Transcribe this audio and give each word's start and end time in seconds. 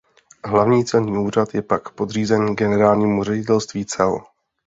Hlavní 0.43 0.85
celní 0.85 1.17
úřad 1.17 1.53
je 1.53 1.61
pak 1.61 1.89
podřízen 1.89 2.55
Generálnímu 2.55 3.23
ředitelství 3.23 3.85
cel. 3.85 4.21